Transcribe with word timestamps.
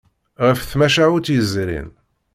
Ɣef 0.45 0.59
tmacahut 0.69 1.33
yezrin. 1.33 1.89